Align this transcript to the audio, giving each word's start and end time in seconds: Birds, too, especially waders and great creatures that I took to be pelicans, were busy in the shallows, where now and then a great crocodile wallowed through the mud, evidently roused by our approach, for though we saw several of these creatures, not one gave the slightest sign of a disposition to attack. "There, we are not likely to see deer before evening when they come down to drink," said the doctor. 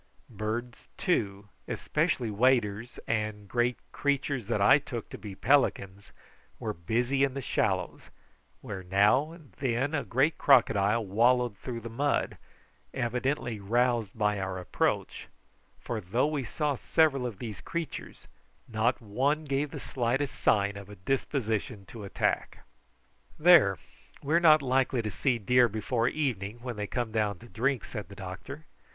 Birds, 0.31 0.87
too, 0.97 1.47
especially 1.67 2.31
waders 2.31 2.97
and 3.05 3.47
great 3.47 3.77
creatures 3.91 4.47
that 4.47 4.59
I 4.59 4.79
took 4.79 5.11
to 5.11 5.17
be 5.19 5.35
pelicans, 5.35 6.11
were 6.57 6.73
busy 6.73 7.23
in 7.23 7.35
the 7.35 7.39
shallows, 7.41 8.09
where 8.61 8.81
now 8.81 9.31
and 9.31 9.51
then 9.59 9.93
a 9.93 10.03
great 10.03 10.39
crocodile 10.39 11.05
wallowed 11.05 11.55
through 11.55 11.81
the 11.81 11.87
mud, 11.89 12.39
evidently 12.95 13.59
roused 13.59 14.17
by 14.17 14.39
our 14.39 14.57
approach, 14.57 15.27
for 15.79 16.01
though 16.01 16.25
we 16.25 16.45
saw 16.45 16.73
several 16.77 17.27
of 17.27 17.37
these 17.37 17.61
creatures, 17.61 18.27
not 18.67 19.01
one 19.03 19.43
gave 19.45 19.69
the 19.69 19.79
slightest 19.79 20.33
sign 20.33 20.77
of 20.77 20.89
a 20.89 20.95
disposition 20.95 21.85
to 21.85 22.03
attack. 22.03 22.65
"There, 23.37 23.77
we 24.23 24.33
are 24.33 24.39
not 24.39 24.63
likely 24.63 25.03
to 25.03 25.11
see 25.11 25.37
deer 25.37 25.67
before 25.69 26.07
evening 26.07 26.57
when 26.63 26.75
they 26.75 26.87
come 26.87 27.11
down 27.11 27.37
to 27.37 27.47
drink," 27.47 27.85
said 27.85 28.09
the 28.09 28.15
doctor. 28.15 28.65